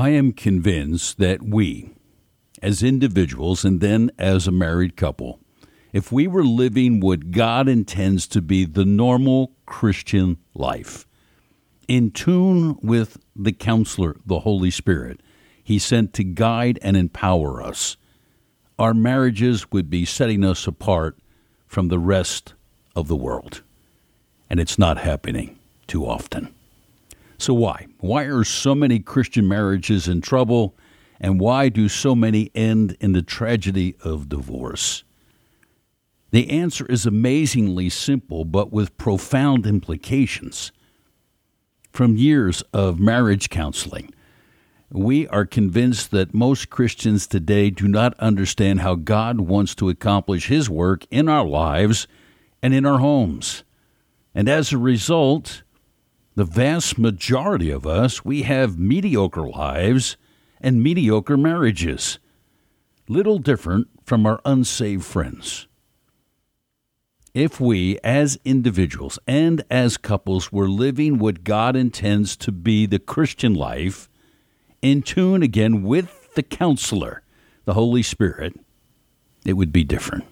I 0.00 0.08
am 0.08 0.32
convinced 0.32 1.18
that 1.18 1.42
we, 1.42 1.90
as 2.62 2.82
individuals 2.82 3.66
and 3.66 3.82
then 3.82 4.10
as 4.18 4.46
a 4.46 4.50
married 4.50 4.96
couple, 4.96 5.40
if 5.92 6.10
we 6.10 6.26
were 6.26 6.42
living 6.42 7.00
what 7.00 7.32
God 7.32 7.68
intends 7.68 8.26
to 8.28 8.40
be 8.40 8.64
the 8.64 8.86
normal 8.86 9.52
Christian 9.66 10.38
life, 10.54 11.06
in 11.86 12.12
tune 12.12 12.78
with 12.80 13.18
the 13.36 13.52
counselor, 13.52 14.16
the 14.24 14.38
Holy 14.38 14.70
Spirit, 14.70 15.20
He 15.62 15.78
sent 15.78 16.14
to 16.14 16.24
guide 16.24 16.78
and 16.80 16.96
empower 16.96 17.62
us, 17.62 17.98
our 18.78 18.94
marriages 18.94 19.70
would 19.70 19.90
be 19.90 20.06
setting 20.06 20.42
us 20.46 20.66
apart 20.66 21.18
from 21.66 21.88
the 21.88 21.98
rest 21.98 22.54
of 22.96 23.06
the 23.06 23.16
world. 23.16 23.60
And 24.48 24.60
it's 24.60 24.78
not 24.78 24.96
happening 24.96 25.58
too 25.86 26.06
often. 26.06 26.54
So, 27.40 27.54
why? 27.54 27.86
Why 28.00 28.24
are 28.24 28.44
so 28.44 28.74
many 28.74 28.98
Christian 28.98 29.48
marriages 29.48 30.06
in 30.06 30.20
trouble? 30.20 30.76
And 31.18 31.40
why 31.40 31.70
do 31.70 31.88
so 31.88 32.14
many 32.14 32.50
end 32.54 32.98
in 33.00 33.12
the 33.12 33.22
tragedy 33.22 33.96
of 34.04 34.28
divorce? 34.28 35.04
The 36.32 36.50
answer 36.50 36.84
is 36.84 37.06
amazingly 37.06 37.88
simple, 37.88 38.44
but 38.44 38.72
with 38.72 38.96
profound 38.98 39.64
implications. 39.64 40.70
From 41.90 42.18
years 42.18 42.62
of 42.74 43.00
marriage 43.00 43.48
counseling, 43.48 44.12
we 44.90 45.26
are 45.28 45.46
convinced 45.46 46.10
that 46.10 46.34
most 46.34 46.68
Christians 46.68 47.26
today 47.26 47.70
do 47.70 47.88
not 47.88 48.12
understand 48.18 48.82
how 48.82 48.96
God 48.96 49.40
wants 49.40 49.74
to 49.76 49.88
accomplish 49.88 50.48
His 50.48 50.68
work 50.68 51.06
in 51.10 51.26
our 51.26 51.46
lives 51.46 52.06
and 52.62 52.74
in 52.74 52.84
our 52.84 52.98
homes. 52.98 53.64
And 54.34 54.46
as 54.46 54.74
a 54.74 54.78
result, 54.78 55.62
the 56.34 56.44
vast 56.44 56.98
majority 56.98 57.70
of 57.70 57.86
us, 57.86 58.24
we 58.24 58.42
have 58.42 58.78
mediocre 58.78 59.48
lives 59.48 60.16
and 60.60 60.82
mediocre 60.82 61.36
marriages, 61.36 62.18
little 63.08 63.38
different 63.38 63.88
from 64.04 64.26
our 64.26 64.40
unsaved 64.44 65.04
friends. 65.04 65.66
If 67.32 67.60
we, 67.60 67.98
as 68.02 68.38
individuals 68.44 69.18
and 69.26 69.62
as 69.70 69.96
couples, 69.96 70.50
were 70.50 70.68
living 70.68 71.18
what 71.18 71.44
God 71.44 71.76
intends 71.76 72.36
to 72.38 72.52
be 72.52 72.86
the 72.86 72.98
Christian 72.98 73.54
life, 73.54 74.08
in 74.82 75.02
tune 75.02 75.42
again 75.42 75.82
with 75.82 76.34
the 76.34 76.42
counselor, 76.42 77.22
the 77.66 77.74
Holy 77.74 78.02
Spirit, 78.02 78.58
it 79.44 79.52
would 79.52 79.72
be 79.72 79.84
different. 79.84 80.24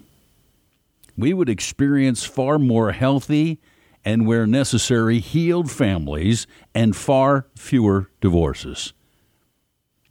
We 1.17 1.33
would 1.33 1.49
experience 1.49 2.23
far 2.23 2.59
more 2.59 2.91
healthy 2.91 3.59
and, 4.05 4.25
where 4.25 4.47
necessary, 4.47 5.19
healed 5.19 5.71
families 5.71 6.47
and 6.73 6.95
far 6.95 7.47
fewer 7.55 8.09
divorces. 8.21 8.93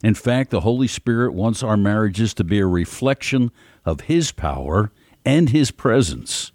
In 0.03 0.13
fact, 0.13 0.51
the 0.51 0.61
Holy 0.61 0.87
Spirit 0.87 1.33
wants 1.33 1.61
our 1.61 1.77
marriages 1.77 2.33
to 2.35 2.43
be 2.43 2.59
a 2.59 2.65
reflection 2.65 3.51
of 3.85 4.01
His 4.01 4.31
power 4.31 4.91
and 5.25 5.49
His 5.49 5.71
presence. 5.71 6.51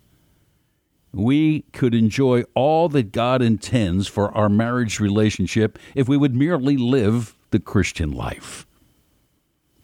We 1.12 1.62
could 1.72 1.94
enjoy 1.94 2.42
all 2.55 2.88
that 2.88 3.12
God 3.12 3.42
intends 3.42 4.08
for 4.08 4.34
our 4.36 4.48
marriage 4.48 4.98
relationship 4.98 5.78
if 5.94 6.08
we 6.08 6.16
would 6.16 6.34
merely 6.34 6.77
live 6.77 7.36
the 7.50 7.60
Christian 7.60 8.10
life. 8.10 8.66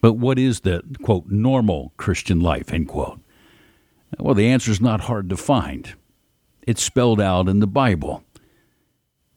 But 0.01 0.13
what 0.13 0.39
is 0.39 0.61
the, 0.61 0.81
quote, 1.03 1.27
normal 1.27 1.93
Christian 1.95 2.39
life, 2.41 2.73
end 2.73 2.89
quote? 2.89 3.19
Well, 4.19 4.33
the 4.33 4.47
answer 4.47 4.71
is 4.71 4.81
not 4.81 5.01
hard 5.01 5.29
to 5.29 5.37
find. 5.37 5.93
It's 6.67 6.83
spelled 6.83 7.19
out 7.19 7.47
in 7.47 7.59
the 7.59 7.67
Bible. 7.67 8.23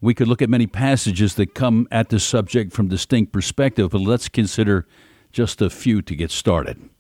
We 0.01 0.13
could 0.13 0.29
look 0.29 0.43
at 0.43 0.51
many 0.51 0.67
passages 0.67 1.35
that 1.37 1.55
come 1.55 1.89
at 1.91 2.11
the 2.11 2.21
subject 2.21 2.73
from 2.73 2.89
distinct 2.89 3.33
perspectives, 3.33 3.89
but 3.91 4.03
let's 4.03 4.29
consider 4.29 4.87
just 5.33 5.63
a 5.63 5.71
few 5.71 6.03
to 6.03 6.15
get 6.15 6.31
started. 6.31 6.91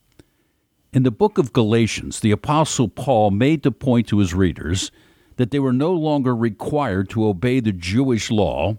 In 0.94 1.02
the 1.02 1.10
book 1.10 1.36
of 1.36 1.52
Galatians, 1.52 2.20
the 2.20 2.30
Apostle 2.30 2.88
Paul 2.88 3.30
made 3.30 3.62
the 3.62 3.72
point 3.72 4.08
to 4.08 4.18
his 4.18 4.32
readers 4.32 4.90
that 5.36 5.50
they 5.50 5.58
were 5.58 5.72
no 5.72 5.92
longer 5.92 6.34
required 6.34 7.10
to 7.10 7.26
obey 7.26 7.60
the 7.60 7.72
Jewish 7.72 8.30
law 8.30 8.78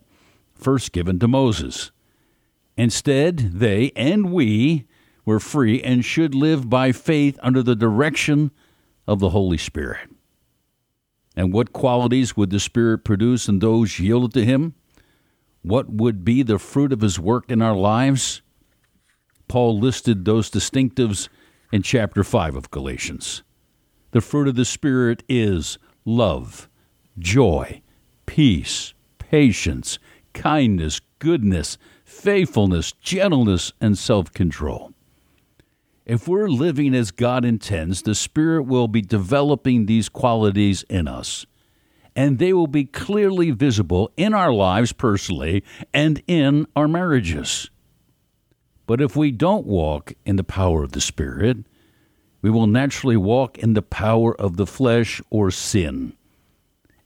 first 0.55 0.91
given 0.91 1.19
to 1.19 1.27
Moses. 1.27 1.91
Instead, 2.77 3.37
they 3.59 3.91
and 3.95 4.31
we 4.31 4.87
were 5.25 5.39
free 5.39 5.81
and 5.83 6.05
should 6.05 6.33
live 6.33 6.69
by 6.69 6.91
faith 6.91 7.37
under 7.43 7.61
the 7.61 7.75
direction 7.75 8.51
of 9.07 9.19
the 9.19 9.29
Holy 9.29 9.57
Spirit. 9.57 10.09
And 11.35 11.51
what 11.51 11.73
qualities 11.73 12.37
would 12.37 12.49
the 12.49 12.59
Spirit 12.59 13.03
produce 13.03 13.47
in 13.47 13.59
those 13.59 13.99
yielded 13.99 14.33
to 14.33 14.45
Him? 14.45 14.73
What 15.61 15.89
would 15.89 16.23
be 16.23 16.43
the 16.43 16.59
fruit 16.59 16.93
of 16.93 17.01
His 17.01 17.19
work 17.19 17.51
in 17.51 17.61
our 17.61 17.75
lives? 17.75 18.41
Paul 19.47 19.79
listed 19.79 20.25
those 20.25 20.49
distinctives 20.49 21.27
in 21.71 21.81
chapter 21.81 22.23
5 22.23 22.55
of 22.55 22.71
Galatians. 22.71 23.43
The 24.11 24.21
fruit 24.21 24.47
of 24.47 24.55
the 24.55 24.65
Spirit 24.65 25.23
is 25.27 25.77
love, 26.05 26.69
joy, 27.19 27.81
peace, 28.25 28.93
patience, 29.19 29.99
kindness, 30.33 31.01
goodness, 31.19 31.77
faithfulness, 32.05 32.93
gentleness, 32.93 33.73
and 33.81 33.97
self 33.97 34.31
control. 34.31 34.94
If 36.05 36.27
we're 36.27 36.49
living 36.49 36.93
as 36.93 37.09
God 37.09 37.43
intends, 37.43 38.03
the 38.03 38.13
Spirit 38.13 38.63
will 38.63 38.87
be 38.87 39.01
developing 39.01 39.87
these 39.87 40.07
qualities 40.07 40.83
in 40.83 41.07
us, 41.07 41.47
and 42.15 42.37
they 42.37 42.53
will 42.53 42.67
be 42.67 42.85
clearly 42.85 43.49
visible 43.49 44.11
in 44.15 44.31
our 44.35 44.53
lives 44.53 44.93
personally 44.93 45.63
and 45.95 46.21
in 46.27 46.67
our 46.75 46.87
marriages. 46.87 47.71
But 48.85 49.01
if 49.01 49.15
we 49.15 49.31
don't 49.31 49.65
walk 49.65 50.13
in 50.27 50.35
the 50.35 50.43
power 50.43 50.83
of 50.83 50.91
the 50.91 51.01
Spirit, 51.01 51.57
we 52.43 52.51
will 52.51 52.67
naturally 52.67 53.17
walk 53.17 53.57
in 53.57 53.73
the 53.73 53.81
power 53.81 54.39
of 54.39 54.57
the 54.57 54.67
flesh 54.67 55.23
or 55.31 55.49
sin. 55.49 56.13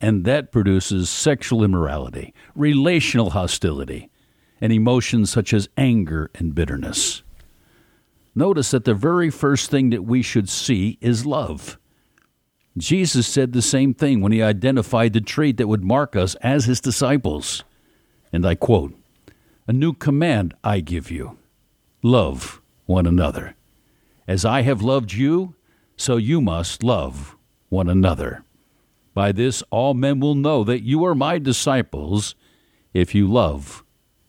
And 0.02 0.26
that 0.26 0.52
produces 0.52 1.10
sexual 1.10 1.64
immorality, 1.64 2.34
relational 2.54 3.30
hostility, 3.30 4.10
and 4.60 4.74
emotions 4.74 5.30
such 5.30 5.54
as 5.54 5.70
anger 5.78 6.30
and 6.36 6.54
bitterness. 6.54 7.24
Notice 8.35 8.72
that 8.72 8.85
the 8.85 8.94
very 8.94 9.29
first 9.29 9.69
thing 9.69 9.90
that 9.90 10.03
we 10.03 10.22
should 10.22 10.50
see 10.50 10.97
is 11.01 11.25
love. 11.25 11.78
Jesus 12.78 13.28
said 13.28 13.51
the 13.51 13.62
same 13.62 13.94
thing 13.94 14.22
when 14.22 14.31
he 14.31 14.41
identified 14.41 15.13
the 15.13 15.22
trait 15.22 15.57
that 15.57 15.67
would 15.67 15.84
mark 15.84 16.16
us 16.16 16.35
as 16.35 16.66
his 16.66 16.79
disciples. 16.79 17.63
And 18.31 18.45
I 18.45 18.56
quote, 18.56 18.94
A 19.68 19.73
new 19.73 19.94
command 19.94 20.53
I 20.63 20.79
give 20.79 21.12
you 21.12 21.38
love 22.01 22.62
one 22.85 23.06
another. 23.06 23.56
As 24.28 24.45
I 24.45 24.62
have 24.62 24.81
loved 24.81 25.12
you, 25.13 25.56
so 25.97 26.16
you 26.16 26.39
must 26.39 26.84
love 26.84 27.35
one 27.68 27.89
another. 27.89 28.44
By 29.13 29.34
this 29.34 29.62
all 29.69 29.94
men 29.94 30.19
will 30.19 30.35
know 30.35 30.63
that 30.63 30.84
you 30.84 31.03
are 31.03 31.16
my 31.16 31.39
disciples 31.39 32.35
if 32.94 33.13
you 33.13 33.28
love 33.28 33.84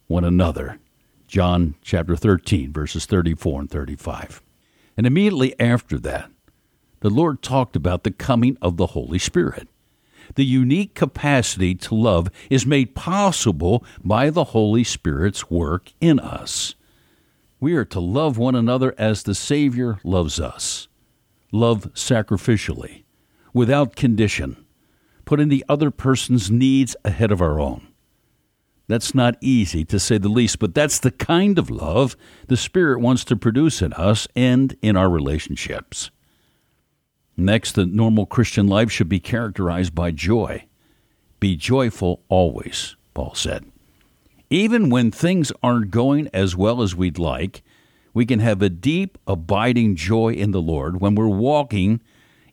one 0.08 0.24
another. 0.24 0.79
John 1.30 1.76
chapter 1.80 2.16
13, 2.16 2.72
verses 2.72 3.06
34 3.06 3.60
and 3.60 3.70
35. 3.70 4.42
And 4.96 5.06
immediately 5.06 5.58
after 5.60 5.96
that, 6.00 6.28
the 7.02 7.08
Lord 7.08 7.40
talked 7.40 7.76
about 7.76 8.02
the 8.02 8.10
coming 8.10 8.58
of 8.60 8.76
the 8.76 8.88
Holy 8.88 9.20
Spirit. 9.20 9.68
The 10.34 10.44
unique 10.44 10.96
capacity 10.96 11.76
to 11.76 11.94
love 11.94 12.32
is 12.50 12.66
made 12.66 12.96
possible 12.96 13.84
by 14.02 14.30
the 14.30 14.42
Holy 14.42 14.82
Spirit's 14.82 15.48
work 15.48 15.92
in 16.00 16.18
us. 16.18 16.74
We 17.60 17.76
are 17.76 17.84
to 17.84 18.00
love 18.00 18.36
one 18.36 18.56
another 18.56 18.92
as 18.98 19.22
the 19.22 19.36
Savior 19.36 20.00
loves 20.02 20.40
us. 20.40 20.88
Love 21.52 21.94
sacrificially, 21.94 23.04
without 23.54 23.94
condition, 23.94 24.64
putting 25.24 25.48
the 25.48 25.64
other 25.68 25.92
person's 25.92 26.50
needs 26.50 26.96
ahead 27.04 27.30
of 27.30 27.40
our 27.40 27.60
own. 27.60 27.86
That's 28.90 29.14
not 29.14 29.36
easy, 29.40 29.84
to 29.84 30.00
say 30.00 30.18
the 30.18 30.28
least, 30.28 30.58
but 30.58 30.74
that's 30.74 30.98
the 30.98 31.12
kind 31.12 31.60
of 31.60 31.70
love 31.70 32.16
the 32.48 32.56
Spirit 32.56 32.98
wants 32.98 33.22
to 33.26 33.36
produce 33.36 33.82
in 33.82 33.92
us 33.92 34.26
and 34.34 34.76
in 34.82 34.96
our 34.96 35.08
relationships. 35.08 36.10
Next, 37.36 37.76
the 37.76 37.86
normal 37.86 38.26
Christian 38.26 38.66
life 38.66 38.90
should 38.90 39.08
be 39.08 39.20
characterized 39.20 39.94
by 39.94 40.10
joy. 40.10 40.66
Be 41.38 41.54
joyful 41.54 42.24
always, 42.28 42.96
Paul 43.14 43.36
said. 43.36 43.70
Even 44.50 44.90
when 44.90 45.12
things 45.12 45.52
aren't 45.62 45.92
going 45.92 46.28
as 46.34 46.56
well 46.56 46.82
as 46.82 46.96
we'd 46.96 47.16
like, 47.16 47.62
we 48.12 48.26
can 48.26 48.40
have 48.40 48.60
a 48.60 48.68
deep, 48.68 49.18
abiding 49.24 49.94
joy 49.94 50.32
in 50.32 50.50
the 50.50 50.60
Lord 50.60 51.00
when 51.00 51.14
we're 51.14 51.28
walking 51.28 52.00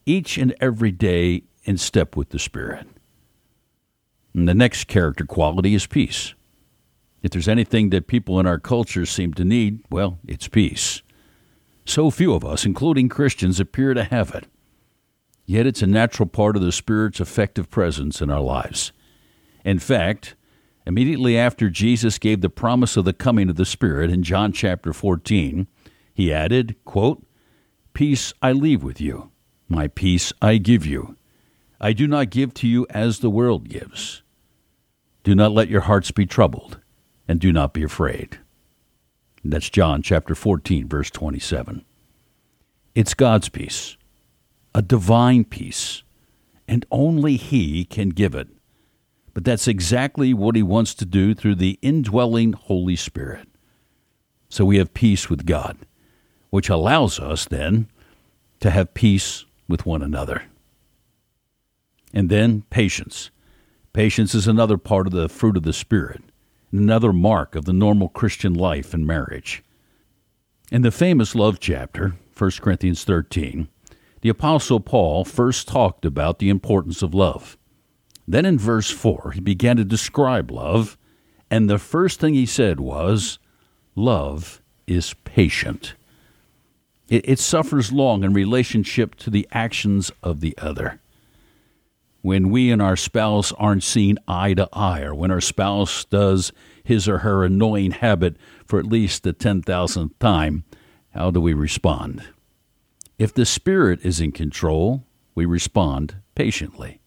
each 0.06 0.38
and 0.38 0.54
every 0.62 0.92
day 0.92 1.46
in 1.64 1.80
step 1.80 2.16
with 2.16 2.30
the 2.30 2.38
Spirit. 2.38 2.86
And 4.34 4.48
the 4.48 4.54
next 4.54 4.88
character 4.88 5.26
quality 5.26 5.74
is 5.74 5.88
peace. 5.88 6.34
If 7.24 7.32
there's 7.32 7.48
anything 7.48 7.90
that 7.90 8.08
people 8.08 8.40
in 8.40 8.46
our 8.46 8.60
culture 8.60 9.06
seem 9.06 9.34
to 9.36 9.44
need, 9.44 9.80
well, 9.90 10.20
it's 10.28 10.48
peace. 10.48 11.02
So 11.86 12.12
few 12.12 12.34
of 12.34 12.46
us, 12.46 12.66
including 12.66 13.10
Christians, 13.10 13.60
appear 13.60 13.94
to 13.94 14.04
have 14.04 14.36
it. 14.36 14.46
Yet 15.46 15.66
it's 15.66 15.82
a 15.82 15.88
natural 15.88 16.28
part 16.28 16.56
of 16.56 16.62
the 16.62 16.72
Spirit's 16.72 17.22
effective 17.22 17.70
presence 17.70 18.22
in 18.22 18.30
our 18.30 18.42
lives. 18.42 18.92
In 19.64 19.80
fact, 19.80 20.36
Immediately 20.88 21.38
after 21.38 21.70
Jesus 21.70 22.18
gave 22.18 22.40
the 22.40 22.50
promise 22.50 22.96
of 22.96 23.04
the 23.04 23.12
coming 23.12 23.50
of 23.50 23.58
the 23.58 23.66
Spirit 23.66 24.10
in 24.10 24.24
John 24.24 24.54
chapter 24.54 24.94
14, 24.94 25.68
he 26.14 26.32
added, 26.32 26.78
quote, 26.86 27.28
Peace 27.92 28.34
I 28.42 28.54
leave 28.54 28.84
with 28.84 29.02
you, 29.02 29.30
my 29.68 29.90
peace 29.90 30.32
I 30.42 30.56
give 30.56 30.86
you. 30.86 31.18
I 31.80 31.94
do 31.94 32.08
not 32.08 32.32
give 32.32 32.54
to 32.56 32.68
you 32.68 32.88
as 32.90 33.20
the 33.20 33.30
world 33.30 33.70
gives. 33.70 34.24
Do 35.24 35.36
not 35.36 35.52
let 35.52 35.70
your 35.70 35.82
hearts 35.82 36.10
be 36.12 36.26
troubled, 36.26 36.80
and 37.28 37.40
do 37.40 37.52
not 37.52 37.74
be 37.74 37.84
afraid. 37.84 38.40
That's 39.44 39.70
John 39.70 40.02
chapter 40.02 40.34
14, 40.34 40.88
verse 40.88 41.12
27. 41.12 41.86
It's 42.96 43.14
God's 43.14 43.50
peace, 43.50 43.96
a 44.74 44.82
divine 44.82 45.44
peace, 45.44 46.02
and 46.68 46.86
only 46.92 47.36
He 47.36 47.86
can 47.86 48.10
give 48.10 48.34
it. 48.34 48.48
But 49.36 49.46
that's 49.46 49.68
exactly 49.68 50.34
what 50.34 50.56
He 50.56 50.64
wants 50.64 50.96
to 50.96 51.06
do 51.06 51.36
through 51.36 51.56
the 51.56 51.78
indwelling 51.84 52.54
Holy 52.54 52.96
Spirit. 52.96 53.48
So 54.50 54.66
we 54.66 54.78
have 54.78 54.94
peace 54.96 55.30
with 55.30 55.46
God, 55.46 55.78
which 56.50 56.70
allows 56.70 57.20
us 57.20 57.46
then 57.46 57.88
to 58.62 58.72
have 58.72 58.96
peace 58.96 59.46
with 59.68 59.86
one 59.86 60.02
another. 60.02 60.44
And 62.14 62.30
then 62.30 62.64
patience. 62.70 63.30
Patience 63.94 64.36
is 64.36 64.48
another 64.48 64.78
part 64.78 65.08
of 65.08 65.14
the 65.14 65.30
fruit 65.30 65.58
of 65.58 65.64
the 65.64 65.74
Spirit, 65.74 66.22
another 66.72 67.12
mark 67.12 67.56
of 67.56 67.66
the 67.66 67.74
normal 67.74 68.10
Christian 68.10 68.54
life 68.54 68.94
and 68.94 69.06
marriage. 69.06 69.64
In 70.72 70.82
the 70.82 70.92
famous 70.92 71.34
love 71.34 71.60
chapter, 71.60 72.16
1 72.38 72.52
Corinthians 72.62 73.04
13, 73.04 73.68
the 74.22 74.30
Apostle 74.30 74.80
Paul 74.80 75.24
first 75.24 75.68
talked 75.68 76.06
about 76.06 76.40
the 76.40 76.50
importance 76.50 77.02
of 77.02 77.14
love. 77.14 77.58
Then 78.28 78.46
in 78.46 78.60
verse 78.60 78.92
4, 78.92 79.32
he 79.36 79.40
began 79.40 79.78
to 79.78 79.86
describe 79.86 80.52
love, 80.52 80.98
and 81.50 81.70
the 81.70 81.80
first 81.80 82.20
thing 82.20 82.34
he 82.34 82.46
said 82.46 82.80
was, 82.80 83.40
Love 83.96 84.62
is 84.86 85.16
patient. 85.24 85.96
It, 87.10 87.28
it, 87.28 87.40
suffers 87.40 87.92
long 87.92 88.24
in 88.24 88.34
relationship 88.34 89.16
to 89.16 89.30
the 89.30 89.48
actions 89.52 90.12
of 90.22 90.42
the 90.42 90.56
other. 90.58 91.00
When 92.28 92.50
we 92.50 92.72
and 92.72 92.82
our 92.82 92.98
spouse 92.98 93.54
aren't 93.54 93.84
seen 93.84 94.18
eye 94.28 94.54
to 94.56 94.68
eye, 94.74 95.04
or 95.04 95.16
when 95.16 95.32
our 95.32 95.40
spouse 95.40 96.04
does 96.04 96.52
his 96.84 97.08
or 97.08 97.20
her 97.20 97.46
annoying 97.46 97.92
habit 97.92 98.36
for 98.66 98.80
at 98.80 98.86
least 98.86 99.24
the 99.24 99.34
10,000th 99.34 100.12
time, 100.20 100.66
how 101.12 101.32
do 101.32 101.40
we 101.40 101.54
respond? 101.54 102.28
If 103.18 103.34
the 103.34 103.46
Spirit 103.46 104.02
is 104.04 104.20
in 104.20 104.34
control, 104.34 105.06
we 105.36 105.46
respond 105.46 106.18
patiently 106.36 107.00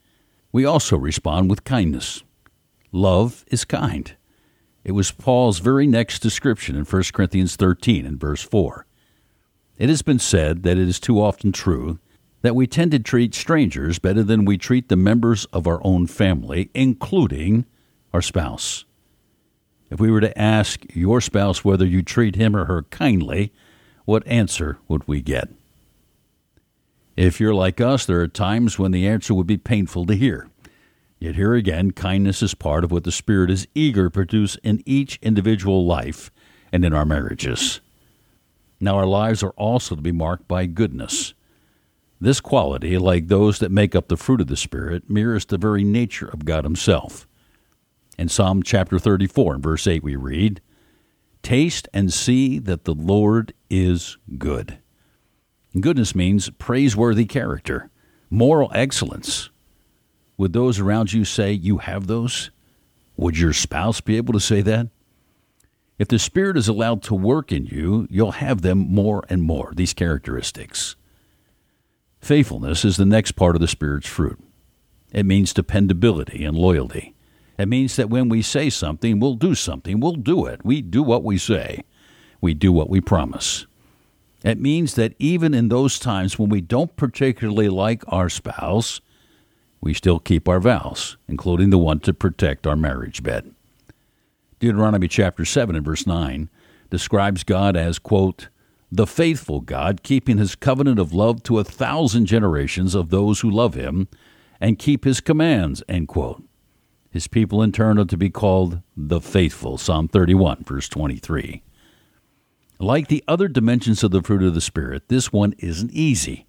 we 0.53 0.65
also 0.65 0.97
respond 0.97 1.51
with 1.51 1.65
kindness. 1.65 2.23
Love 2.91 3.45
is 3.49 3.67
kind. 3.67 4.17
It 4.85 4.93
was 4.93 5.13
Paul's 5.13 5.59
very 5.59 5.87
next 5.87 6.21
description 6.21 6.77
in 6.77 6.87
1 6.87 7.03
Corinthians 7.13 7.57
13 7.57 8.07
and 8.07 8.19
verse 8.19 8.43
4. 8.43 8.87
It 9.77 9.91
has 9.91 10.01
been 10.01 10.19
said 10.19 10.63
that 10.63 10.79
it 10.79 10.89
is 10.89 10.99
too 10.99 11.21
often 11.21 11.53
true 11.53 11.99
that 12.43 12.55
we 12.55 12.67
tend 12.67 12.91
to 12.93 12.99
treat 12.99 13.35
strangers 13.35 13.99
better 13.99 14.23
than 14.23 14.45
we 14.45 14.57
treat 14.57 14.89
the 14.89 14.97
members 14.97 15.45
of 15.47 15.67
our 15.67 15.81
own 15.85 16.07
family, 16.07 16.71
including 16.75 17.67
our 18.13 18.23
spouse. 18.23 18.85
If 19.91 20.01
we 20.01 20.11
were 20.11 20.21
to 20.21 20.39
ask 20.39 20.85
your 20.95 21.21
spouse 21.21 21.65
whether 21.65 21.85
you 21.85 22.03
treat 22.03 22.37
him 22.37 22.57
or 22.57 22.67
her 22.67 22.83
kindly, 22.85 23.53
what 24.05 24.27
answer 24.27 24.79
would 24.89 25.07
we 25.07 25.21
get? 25.21 25.49
If 27.17 27.41
you're 27.41 27.55
like 27.55 27.81
us, 27.81 28.07
there 28.07 28.21
are 28.21 28.29
times 28.29 28.79
when 28.79 28.93
the 28.93 29.07
answer 29.07 29.35
would 29.35 29.47
be 29.47 29.59
painful 29.59 30.07
to 30.07 30.15
hear. 30.15 30.49
Yet 31.19 31.35
here 31.35 31.55
again, 31.55 31.91
kindness 31.91 32.43
is 32.43 32.55
part 32.55 32.83
of 32.83 32.91
what 32.91 33.05
the 33.05 33.13
Spirit 33.13 33.51
is 33.51 33.69
eager 33.75 34.05
to 34.05 34.11
produce 34.11 34.57
in 34.63 34.83
each 34.87 35.19
individual 35.21 35.85
life 35.85 36.31
and 36.73 36.83
in 36.83 36.95
our 36.95 37.05
marriages. 37.05 37.81
Now, 38.81 38.97
our 38.97 39.07
lives 39.07 39.43
are 39.43 39.51
also 39.51 39.95
to 39.95 40.01
be 40.01 40.13
marked 40.13 40.49
by 40.49 40.65
goodness. 40.65 41.35
This 42.23 42.41
quality, 42.41 42.99
like 42.99 43.29
those 43.29 43.61
that 43.61 43.71
make 43.71 43.97
up 43.97 44.09
the 44.09 44.17
fruit 44.17 44.43
of 44.43 44.47
the 44.47 44.57
Spirit, 44.57 45.09
mirrors 45.09 45.47
the 45.47 45.57
very 45.57 45.85
nature 45.85 46.29
of 46.29 46.45
God 46.45 46.65
Himself. 46.65 47.27
In 48.19 48.29
Psalm 48.29 48.63
chapter 48.63 48.99
34 48.99 49.55
and 49.55 49.63
verse 49.63 49.87
8, 49.87 50.03
we 50.03 50.17
read, 50.17 50.61
Taste 51.43 51.89
and 51.95 52.13
see 52.13 52.59
that 52.59 52.85
the 52.85 52.93
Lord 52.93 53.55
is 53.71 54.19
good. 54.37 54.79
Goodness 55.79 56.15
means 56.15 56.51
praiseworthy 56.51 57.25
character, 57.25 57.89
moral 58.29 58.71
excellence. 58.75 59.49
Would 60.37 60.53
those 60.53 60.79
around 60.79 61.15
you 61.15 61.25
say 61.25 61.53
you 61.53 61.79
have 61.79 62.07
those? 62.07 62.51
Would 63.17 63.39
your 63.39 63.55
spouse 63.55 64.03
be 64.03 64.19
able 64.19 64.35
to 64.35 64.41
say 64.41 64.61
that? 64.61 64.89
If 65.99 66.09
the 66.09 66.19
Spirit 66.19 66.59
is 66.59 66.69
allowed 66.69 67.03
to 67.05 67.15
work 67.15 67.51
in 67.51 67.65
you, 67.65 68.07
you'll 68.11 68.33
have 68.33 68.61
them 68.61 68.79
more 68.79 69.25
and 69.31 69.43
more, 69.43 69.73
these 69.75 69.95
characteristics. 69.95 70.97
Faithfulness 72.21 72.85
is 72.85 72.97
the 72.97 73.07
next 73.07 73.33
part 73.33 73.57
of 73.57 73.61
the 73.61 73.69
Spirit's 73.69 74.09
fruit. 74.09 74.39
It 75.13 75.27
means 75.27 75.53
dependability 75.53 76.45
and 76.45 76.57
loyalty. 76.57 77.15
It 77.59 77.67
means 77.67 77.97
that 77.97 78.11
when 78.11 78.29
we 78.29 78.43
say 78.43 78.71
something, 78.71 79.19
we'll 79.21 79.35
do 79.35 79.55
something. 79.55 80.01
We'll 80.01 80.15
do 80.15 80.47
it. 80.47 80.65
We 80.65 80.83
do 80.83 81.03
what 81.03 81.25
we 81.25 81.37
say. 81.37 81.83
We 82.41 82.55
do 82.55 82.73
what 82.73 82.89
we 82.89 83.01
promise. 83.01 83.67
It 84.43 84.59
means 84.59 84.95
that 84.95 85.15
even 85.19 85.53
in 85.53 85.69
those 85.69 85.99
times 85.99 86.39
when 86.39 86.49
we 86.49 86.61
don't 86.63 86.97
particularly 86.97 87.69
like 87.69 88.03
our 88.09 88.31
spouse, 88.31 89.01
we 89.81 89.93
still 89.93 90.19
keep 90.19 90.49
our 90.49 90.61
vows, 90.61 91.17
including 91.29 91.71
the 91.71 91.79
one 91.79 92.01
to 92.01 92.15
protect 92.15 92.67
our 92.67 92.77
marriage 92.77 93.23
bed. 93.23 93.55
Deuteronomy 94.59 95.09
chapter 95.09 95.45
7 95.45 95.75
and 95.75 95.85
verse 95.85 96.07
9 96.07 96.49
describes 96.91 97.45
God 97.45 97.77
as, 97.77 97.99
quote, 97.99 98.49
the 98.93 99.07
faithful 99.07 99.61
God, 99.61 100.03
keeping 100.03 100.39
his 100.39 100.55
covenant 100.55 100.99
of 100.99 101.13
love 101.13 101.43
to 101.45 101.59
a 101.59 101.65
thousand 101.65 102.27
generations 102.27 102.95
of 102.95 103.11
those 103.11 103.41
who 103.41 103.51
love 103.51 103.75
him 103.75 104.09
and 104.61 104.79
keep 104.79 105.05
his 105.05 105.21
commands, 105.21 105.83
end 105.89 106.09
quote. 106.09 106.43
His 107.11 107.27
people 107.27 107.63
in 107.63 107.73
turn 107.73 107.99
are 107.99 108.05
to 108.05 108.17
be 108.17 108.31
called 108.31 108.83
the 108.97 109.21
faithful, 109.21 109.79
Psalm 109.79 110.09
31, 110.09 110.65
verse 110.65 110.89
23. 110.89 111.63
Like 112.79 113.09
the 113.09 113.25
other 113.29 113.49
dimensions 113.49 114.03
of 114.03 114.11
the 114.11 114.23
fruit 114.23 114.43
of 114.43 114.55
the 114.55 114.61
Spirit, 114.61 115.09
this 115.09 115.33
one 115.33 115.55
isn't 115.59 115.93
easy. 115.93 116.47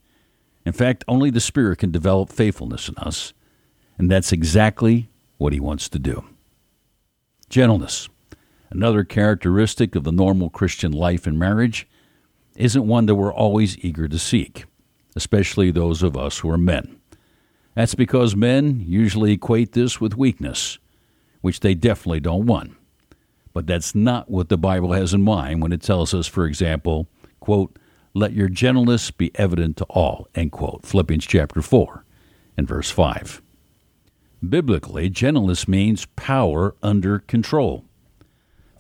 In 0.66 0.74
fact, 0.74 1.04
only 1.08 1.30
the 1.30 1.40
Spirit 1.40 1.80
can 1.80 1.92
develop 1.92 2.30
faithfulness 2.30 2.88
in 2.88 2.96
us, 2.98 3.34
and 3.98 4.10
that's 4.10 4.32
exactly 4.32 5.10
what 5.38 5.54
He 5.54 5.60
wants 5.60 5.90
to 5.90 6.00
do. 6.00 6.24
Gentleness, 7.50 8.08
another 8.70 9.04
characteristic 9.04 9.96
of 9.96 10.04
the 10.04 10.12
normal 10.12 10.50
Christian 10.50 10.92
life 10.92 11.26
and 11.26 11.38
marriage, 11.38 11.88
isn't 12.56 12.88
one 12.88 13.06
that 13.06 13.16
we're 13.16 13.34
always 13.34 13.78
eager 13.84 14.08
to 14.08 14.20
seek, 14.20 14.66
especially 15.16 15.72
those 15.72 16.04
of 16.04 16.18
us 16.18 16.40
who 16.40 16.50
are 16.50 16.58
men. 16.58 17.00
That's 17.76 17.96
because 17.96 18.36
men 18.36 18.84
usually 18.86 19.34
equate 19.34 19.74
this 19.74 20.02
with 20.02 20.18
weakness, 20.18 20.78
which 21.42 21.62
they 21.62 21.74
definitely 21.74 22.20
don't 22.20 22.46
want. 22.46 22.76
But 23.54 23.68
that's 23.68 23.96
not 23.96 24.30
what 24.30 24.50
the 24.50 24.58
Bible 24.58 24.94
has 24.94 25.14
in 25.14 25.22
mind 25.22 25.62
when 25.62 25.72
it 25.72 25.82
tells 25.82 26.14
us, 26.14 26.28
for 26.28 26.46
example, 26.46 27.08
quote, 27.40 27.78
let 28.14 28.34
your 28.34 28.50
gentleness 28.50 29.10
be 29.10 29.32
evident 29.36 29.78
to 29.78 29.86
all, 29.86 30.28
end 30.36 30.52
quote. 30.52 30.86
Philippians 30.86 31.26
chapter 31.26 31.62
4 31.62 32.04
and 32.58 32.68
verse 32.68 32.92
5. 32.92 33.42
Biblically, 34.48 35.10
gentleness 35.10 35.68
means 35.68 36.08
power 36.16 36.76
under 36.84 37.20
control. 37.20 37.86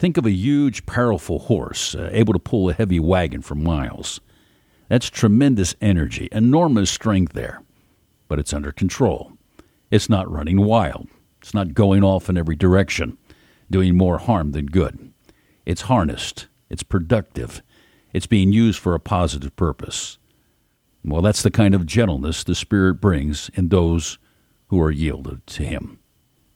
Think 0.01 0.17
of 0.17 0.25
a 0.25 0.31
huge, 0.31 0.87
powerful 0.87 1.37
horse 1.37 1.93
uh, 1.93 2.09
able 2.11 2.33
to 2.33 2.39
pull 2.39 2.67
a 2.67 2.73
heavy 2.73 2.99
wagon 2.99 3.43
for 3.43 3.53
miles. 3.53 4.19
That's 4.89 5.11
tremendous 5.11 5.75
energy, 5.79 6.27
enormous 6.31 6.89
strength 6.89 7.33
there, 7.33 7.61
but 8.27 8.39
it's 8.39 8.51
under 8.51 8.71
control. 8.71 9.33
It's 9.91 10.09
not 10.09 10.27
running 10.27 10.65
wild. 10.65 11.07
It's 11.39 11.53
not 11.53 11.75
going 11.75 12.03
off 12.03 12.29
in 12.29 12.35
every 12.35 12.55
direction 12.55 13.19
doing 13.69 13.95
more 13.95 14.17
harm 14.17 14.53
than 14.53 14.65
good. 14.65 15.13
It's 15.67 15.81
harnessed, 15.81 16.47
it's 16.67 16.81
productive, 16.81 17.61
it's 18.11 18.25
being 18.25 18.51
used 18.51 18.79
for 18.79 18.95
a 18.95 18.99
positive 18.99 19.55
purpose. 19.55 20.17
Well, 21.05 21.21
that's 21.21 21.43
the 21.43 21.51
kind 21.51 21.75
of 21.75 21.85
gentleness 21.85 22.43
the 22.43 22.55
Spirit 22.55 22.95
brings 22.95 23.51
in 23.53 23.69
those 23.69 24.17
who 24.69 24.81
are 24.81 24.89
yielded 24.89 25.45
to 25.45 25.63
Him. 25.63 26.00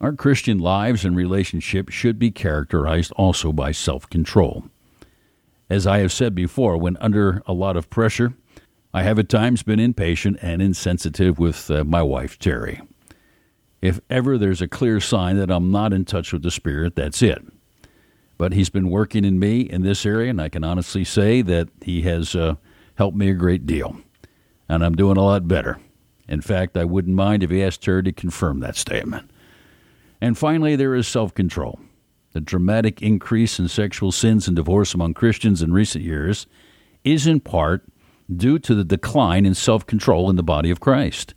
Our 0.01 0.13
Christian 0.13 0.59
lives 0.59 1.05
and 1.05 1.15
relationships 1.15 1.93
should 1.93 2.19
be 2.19 2.31
characterized 2.31 3.11
also 3.13 3.53
by 3.53 3.71
self 3.71 4.09
control. 4.09 4.65
As 5.69 5.87
I 5.87 5.99
have 5.99 6.11
said 6.11 6.35
before, 6.35 6.77
when 6.77 6.97
under 6.97 7.41
a 7.47 7.53
lot 7.53 7.77
of 7.77 7.89
pressure, 7.89 8.33
I 8.93 9.03
have 9.03 9.17
at 9.19 9.29
times 9.29 9.63
been 9.63 9.79
impatient 9.79 10.37
and 10.41 10.61
insensitive 10.61 11.39
with 11.39 11.71
uh, 11.71 11.83
my 11.83 12.01
wife, 12.01 12.37
Terry. 12.37 12.81
If 13.81 13.99
ever 14.09 14.37
there's 14.37 14.61
a 14.61 14.67
clear 14.67 14.99
sign 14.99 15.37
that 15.37 15.51
I'm 15.51 15.71
not 15.71 15.93
in 15.93 16.05
touch 16.05 16.33
with 16.33 16.43
the 16.43 16.51
Spirit, 16.51 16.95
that's 16.95 17.21
it. 17.21 17.41
But 18.37 18.53
He's 18.53 18.69
been 18.69 18.89
working 18.89 19.25
in 19.25 19.39
me 19.39 19.61
in 19.61 19.81
this 19.81 20.05
area, 20.05 20.29
and 20.29 20.41
I 20.41 20.49
can 20.49 20.63
honestly 20.63 21.03
say 21.03 21.41
that 21.41 21.69
He 21.81 22.01
has 22.01 22.35
uh, 22.35 22.55
helped 22.95 23.17
me 23.17 23.29
a 23.29 23.33
great 23.33 23.65
deal. 23.65 23.97
And 24.67 24.83
I'm 24.83 24.95
doing 24.95 25.17
a 25.17 25.23
lot 25.23 25.47
better. 25.47 25.79
In 26.27 26.41
fact, 26.41 26.75
I 26.75 26.85
wouldn't 26.85 27.15
mind 27.15 27.43
if 27.43 27.49
He 27.49 27.63
asked 27.63 27.85
her 27.85 28.01
to 28.01 28.11
confirm 28.11 28.59
that 28.59 28.75
statement. 28.75 29.29
And 30.21 30.37
finally, 30.37 30.75
there 30.75 30.95
is 30.95 31.07
self 31.07 31.33
control. 31.33 31.79
The 32.33 32.41
dramatic 32.41 33.01
increase 33.01 33.59
in 33.59 33.67
sexual 33.67 34.11
sins 34.11 34.47
and 34.47 34.55
divorce 34.55 34.93
among 34.93 35.13
Christians 35.13 35.61
in 35.61 35.71
recent 35.71 36.03
years 36.03 36.47
is 37.03 37.27
in 37.27 37.39
part 37.39 37.85
due 38.33 38.59
to 38.59 38.75
the 38.75 38.83
decline 38.83 39.45
in 39.45 39.53
self 39.53 39.85
control 39.85 40.29
in 40.29 40.35
the 40.35 40.43
body 40.43 40.69
of 40.69 40.79
Christ, 40.79 41.33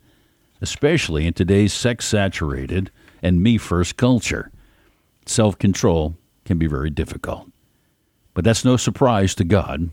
especially 0.61 1.25
in 1.25 1.33
today's 1.33 1.73
sex 1.73 2.05
saturated 2.05 2.91
and 3.21 3.41
me 3.41 3.57
first 3.57 3.97
culture. 3.97 4.51
Self 5.25 5.57
control 5.57 6.17
can 6.45 6.57
be 6.57 6.67
very 6.67 6.89
difficult. 6.89 7.49
But 8.33 8.43
that's 8.43 8.65
no 8.65 8.77
surprise 8.77 9.35
to 9.35 9.43
God. 9.43 9.91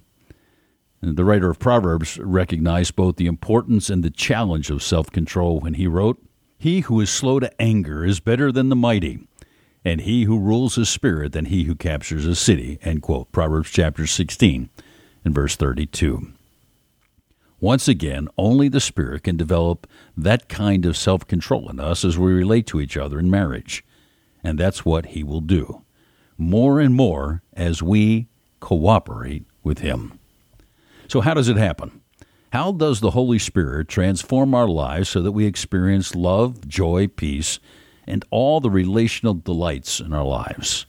The 1.02 1.24
writer 1.24 1.50
of 1.50 1.58
Proverbs 1.58 2.18
recognized 2.18 2.96
both 2.96 3.16
the 3.16 3.26
importance 3.26 3.90
and 3.90 4.02
the 4.02 4.10
challenge 4.10 4.70
of 4.70 4.82
self 4.82 5.10
control 5.10 5.60
when 5.60 5.74
he 5.74 5.86
wrote, 5.86 6.20
He 6.58 6.80
who 6.80 7.00
is 7.00 7.10
slow 7.10 7.38
to 7.40 7.60
anger 7.60 8.04
is 8.04 8.20
better 8.20 8.50
than 8.50 8.68
the 8.68 8.76
mighty, 8.76 9.26
and 9.84 10.00
he 10.00 10.24
who 10.24 10.38
rules 10.38 10.76
his 10.76 10.88
spirit 10.88 11.32
than 11.32 11.46
he 11.46 11.64
who 11.64 11.74
captures 11.74 12.26
a 12.26 12.34
city. 12.34 12.78
End 12.82 13.02
quote. 13.02 13.30
Proverbs 13.30 13.70
chapter 13.70 14.06
16 14.06 14.70
and 15.24 15.34
verse 15.34 15.56
32. 15.56 16.32
Once 17.60 17.88
again, 17.88 18.28
only 18.36 18.68
the 18.68 18.80
Spirit 18.80 19.24
can 19.24 19.36
develop 19.36 19.86
that 20.16 20.48
kind 20.48 20.84
of 20.84 20.96
self 20.96 21.26
control 21.26 21.70
in 21.70 21.80
us 21.80 22.04
as 22.04 22.18
we 22.18 22.32
relate 22.32 22.66
to 22.66 22.80
each 22.80 22.96
other 22.96 23.18
in 23.18 23.30
marriage. 23.30 23.84
And 24.44 24.58
that's 24.58 24.84
what 24.84 25.06
He 25.06 25.22
will 25.22 25.40
do 25.40 25.82
more 26.38 26.80
and 26.80 26.94
more 26.94 27.42
as 27.54 27.82
we 27.82 28.28
cooperate 28.60 29.44
with 29.62 29.78
Him. 29.78 30.18
So, 31.08 31.22
how 31.22 31.34
does 31.34 31.48
it 31.48 31.56
happen? 31.56 32.02
How 32.56 32.72
does 32.72 33.00
the 33.00 33.10
Holy 33.10 33.38
Spirit 33.38 33.86
transform 33.86 34.54
our 34.54 34.66
lives 34.66 35.10
so 35.10 35.20
that 35.20 35.32
we 35.32 35.44
experience 35.44 36.14
love, 36.14 36.66
joy, 36.66 37.06
peace, 37.06 37.60
and 38.06 38.24
all 38.30 38.60
the 38.60 38.70
relational 38.70 39.34
delights 39.34 40.00
in 40.00 40.14
our 40.14 40.24
lives? 40.24 40.86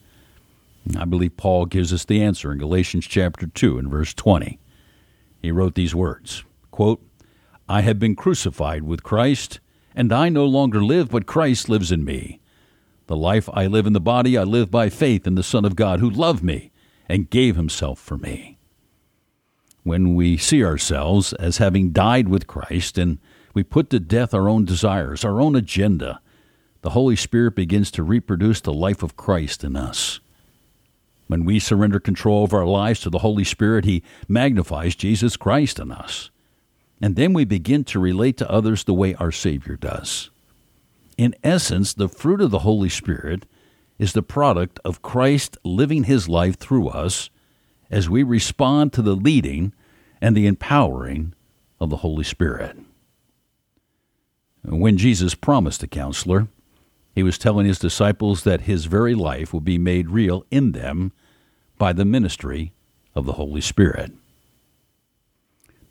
I 0.96 1.04
believe 1.04 1.36
Paul 1.36 1.66
gives 1.66 1.92
us 1.92 2.06
the 2.06 2.22
answer 2.22 2.50
in 2.50 2.58
Galatians 2.58 3.06
chapter 3.06 3.46
2 3.46 3.76
and 3.76 3.90
verse 3.90 4.14
20. 4.14 4.58
He 5.42 5.50
wrote 5.50 5.74
these 5.74 5.94
words 5.94 6.42
quote, 6.70 7.02
I 7.68 7.82
have 7.82 7.98
been 7.98 8.16
crucified 8.16 8.84
with 8.84 9.02
Christ, 9.02 9.60
and 9.94 10.10
I 10.10 10.30
no 10.30 10.46
longer 10.46 10.82
live, 10.82 11.10
but 11.10 11.26
Christ 11.26 11.68
lives 11.68 11.92
in 11.92 12.02
me. 12.02 12.40
The 13.08 13.16
life 13.16 13.46
I 13.52 13.66
live 13.66 13.86
in 13.86 13.92
the 13.92 14.00
body, 14.00 14.38
I 14.38 14.44
live 14.44 14.70
by 14.70 14.88
faith 14.88 15.26
in 15.26 15.34
the 15.34 15.42
Son 15.42 15.66
of 15.66 15.76
God 15.76 16.00
who 16.00 16.08
loved 16.08 16.42
me 16.42 16.72
and 17.10 17.28
gave 17.28 17.56
himself 17.56 17.98
for 17.98 18.16
me. 18.16 18.57
When 19.88 20.14
we 20.14 20.36
see 20.36 20.62
ourselves 20.62 21.32
as 21.32 21.56
having 21.56 21.92
died 21.92 22.28
with 22.28 22.46
Christ 22.46 22.98
and 22.98 23.16
we 23.54 23.62
put 23.62 23.88
to 23.88 23.98
death 23.98 24.34
our 24.34 24.46
own 24.46 24.66
desires, 24.66 25.24
our 25.24 25.40
own 25.40 25.56
agenda, 25.56 26.20
the 26.82 26.90
Holy 26.90 27.16
Spirit 27.16 27.54
begins 27.54 27.90
to 27.92 28.02
reproduce 28.02 28.60
the 28.60 28.74
life 28.74 29.02
of 29.02 29.16
Christ 29.16 29.64
in 29.64 29.76
us. 29.76 30.20
When 31.26 31.46
we 31.46 31.58
surrender 31.58 32.00
control 32.00 32.44
of 32.44 32.52
our 32.52 32.66
lives 32.66 33.00
to 33.00 33.08
the 33.08 33.20
Holy 33.20 33.44
Spirit, 33.44 33.86
He 33.86 34.02
magnifies 34.28 34.94
Jesus 34.94 35.38
Christ 35.38 35.78
in 35.78 35.90
us. 35.90 36.28
And 37.00 37.16
then 37.16 37.32
we 37.32 37.46
begin 37.46 37.82
to 37.84 37.98
relate 37.98 38.36
to 38.36 38.50
others 38.50 38.84
the 38.84 38.92
way 38.92 39.14
our 39.14 39.32
Savior 39.32 39.76
does. 39.76 40.28
In 41.16 41.34
essence, 41.42 41.94
the 41.94 42.10
fruit 42.10 42.42
of 42.42 42.50
the 42.50 42.58
Holy 42.58 42.90
Spirit 42.90 43.46
is 43.98 44.12
the 44.12 44.22
product 44.22 44.80
of 44.84 45.00
Christ 45.00 45.56
living 45.64 46.04
his 46.04 46.28
life 46.28 46.58
through 46.58 46.88
us 46.88 47.30
as 47.90 48.10
we 48.10 48.22
respond 48.22 48.92
to 48.92 49.00
the 49.00 49.16
leading 49.16 49.72
and 50.20 50.36
the 50.36 50.46
empowering 50.46 51.34
of 51.80 51.90
the 51.90 51.98
Holy 51.98 52.24
Spirit. 52.24 52.76
When 54.64 54.96
Jesus 54.96 55.34
promised 55.34 55.80
the 55.80 55.86
counselor, 55.86 56.48
he 57.14 57.22
was 57.22 57.38
telling 57.38 57.66
his 57.66 57.78
disciples 57.78 58.44
that 58.44 58.62
his 58.62 58.84
very 58.84 59.14
life 59.14 59.52
would 59.52 59.64
be 59.64 59.78
made 59.78 60.10
real 60.10 60.44
in 60.50 60.72
them 60.72 61.12
by 61.76 61.92
the 61.92 62.04
ministry 62.04 62.72
of 63.14 63.24
the 63.26 63.34
Holy 63.34 63.60
Spirit. 63.60 64.12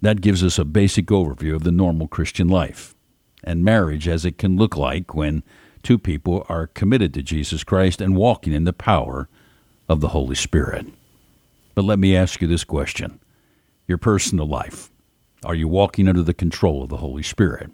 That 0.02 0.22
gives 0.22 0.44
us 0.44 0.60
a 0.60 0.66
basic 0.66 1.08
overview 1.08 1.56
of 1.56 1.64
the 1.64 1.72
normal 1.72 2.08
Christian 2.08 2.48
life 2.48 2.94
and 3.44 3.64
marriage 3.64 4.08
as 4.08 4.26
it 4.26 4.38
can 4.38 4.58
look 4.58 4.78
like 4.78 5.16
when 5.16 5.44
two 5.82 5.98
people 5.98 6.46
are 6.50 6.68
committed 6.68 7.14
to 7.14 7.24
Jesus 7.24 7.64
Christ 7.64 8.02
and 8.02 8.16
walking 8.16 8.54
in 8.54 8.66
the 8.66 8.74
power 8.74 9.28
of 9.90 10.02
the 10.02 10.10
Holy 10.10 10.36
Spirit. 10.36 10.86
But 11.74 11.86
let 11.86 12.00
me 12.00 12.16
ask 12.16 12.42
you 12.42 12.48
this 12.48 12.64
question 12.64 13.20
Your 13.88 13.98
personal 13.98 14.48
life. 14.48 14.92
Are 15.46 15.56
you 15.56 15.70
walking 15.70 16.10
under 16.10 16.22
the 16.22 16.34
control 16.34 16.84
of 16.84 16.90
the 16.90 16.98
Holy 16.98 17.24
Spirit? 17.24 17.72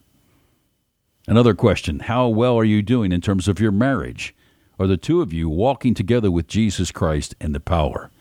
Another 1.28 1.56
question 1.56 2.02
How 2.02 2.28
well 2.28 2.56
are 2.56 2.64
you 2.64 2.84
doing 2.84 3.12
in 3.12 3.20
terms 3.20 3.48
of 3.48 3.60
your 3.60 3.72
marriage? 3.72 4.36
Are 4.78 4.86
the 4.86 4.98
two 4.98 5.22
of 5.22 5.34
you 5.34 5.50
walking 5.50 5.96
together 5.96 6.30
with 6.30 6.48
Jesus 6.48 6.92
Christ 6.92 7.34
in 7.42 7.54
the 7.54 7.60
power 7.60 8.12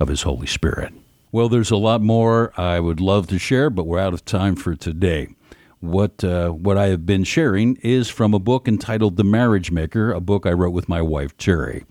of 0.00 0.08
His 0.08 0.22
Holy 0.22 0.46
Spirit? 0.46 0.94
Well, 1.32 1.50
there's 1.50 1.70
a 1.70 1.76
lot 1.76 2.00
more 2.00 2.52
I 2.58 2.80
would 2.80 3.00
love 3.00 3.26
to 3.26 3.38
share, 3.38 3.68
but 3.68 3.86
we're 3.86 3.98
out 3.98 4.14
of 4.14 4.24
time 4.24 4.56
for 4.56 4.74
today. 4.74 5.28
What 5.80 6.24
uh, 6.24 6.50
what 6.50 6.78
I 6.78 6.86
have 6.86 7.04
been 7.04 7.24
sharing 7.24 7.76
is 7.82 8.08
from 8.08 8.32
a 8.32 8.38
book 8.38 8.68
entitled 8.68 9.16
The 9.16 9.24
Marriage 9.24 9.70
Maker, 9.70 10.12
a 10.12 10.20
book 10.20 10.46
I 10.46 10.52
wrote 10.52 10.72
with 10.72 10.88
my 10.88 11.02
wife 11.02 11.36
Terry. 11.36 11.84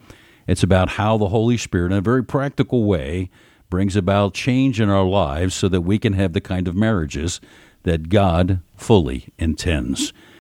It's 0.48 0.64
about 0.64 0.90
how 0.90 1.18
the 1.18 1.30
Holy 1.30 1.58
Spirit, 1.58 1.92
in 1.92 1.98
a 2.00 2.02
very 2.02 2.24
practical 2.24 2.86
way, 2.86 3.30
brings 3.74 3.96
about 3.96 4.36
change 4.36 4.80
in 4.80 4.88
our 4.88 5.04
lives 5.04 5.56
so 5.56 5.68
that 5.68 5.82
we 5.82 5.98
can 5.98 6.14
have 6.14 6.34
the 6.34 6.40
kind 6.40 6.68
of 6.68 6.76
marriages 6.76 7.42
that 7.82 8.08
God 8.08 8.60
fully 8.78 9.34
intends. 9.40 10.14